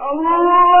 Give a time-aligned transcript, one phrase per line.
[0.00, 0.80] الله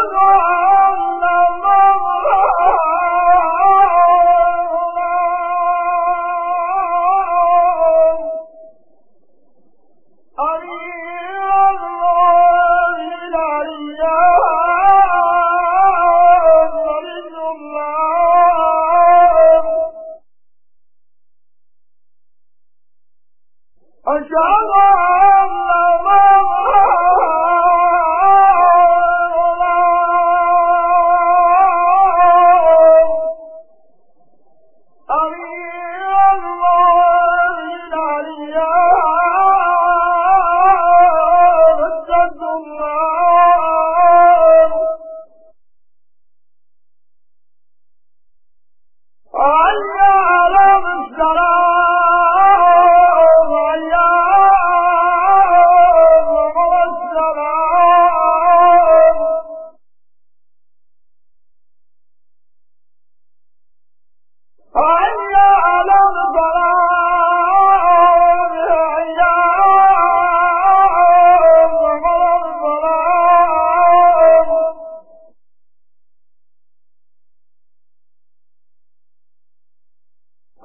[24.11, 25.00] 我想你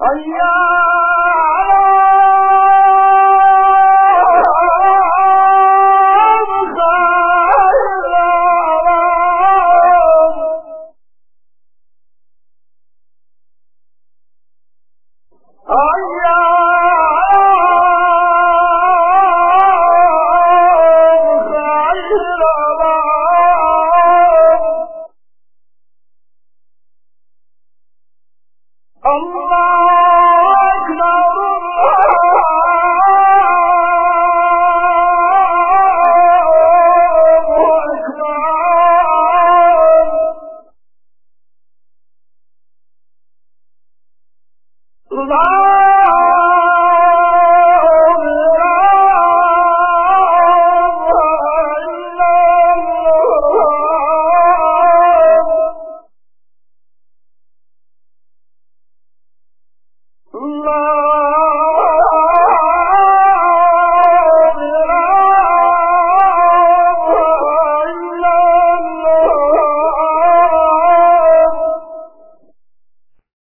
[0.07, 0.96] 哎呀！